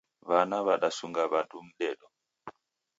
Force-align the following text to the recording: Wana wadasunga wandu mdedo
Wana 0.29 0.57
wadasunga 0.65 1.21
wandu 1.31 1.57
mdedo 1.67 2.07